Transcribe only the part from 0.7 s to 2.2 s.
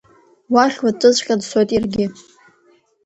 уаҵәыҵәҟьа дцоит иаргьы!